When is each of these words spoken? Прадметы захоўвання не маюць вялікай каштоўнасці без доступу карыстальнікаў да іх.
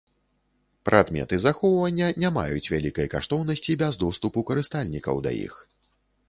Прадметы 0.89 1.35
захоўвання 1.43 2.07
не 2.23 2.31
маюць 2.37 2.71
вялікай 2.75 3.11
каштоўнасці 3.15 3.77
без 3.83 4.01
доступу 4.05 4.45
карыстальнікаў 4.49 5.15
да 5.29 5.37
іх. 5.45 5.53